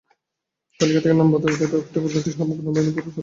[0.79, 3.19] তালিকা থেকে নাম বাদ দেওয়ার ব্যাপারটি কূটনৈতিক সম্পর্ক নবায়নের পূর্বশর্ত নয়।